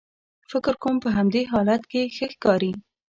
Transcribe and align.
فکر 0.51 0.73
کوم 0.83 0.95
په 1.03 1.09
همدې 1.17 1.41
حالت 1.51 1.81
کې 1.91 2.01
ښه 2.15 2.27
ښکارې. 2.33 2.71